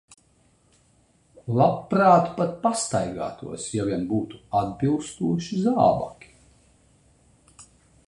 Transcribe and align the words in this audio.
Labprāt 1.59 2.31
pat 2.39 2.57
pastaigātos, 2.65 3.67
ja 3.79 3.87
vien 3.93 4.09
būtu 4.15 4.43
atbilstoši 4.65 5.65
zābaki. 5.69 6.37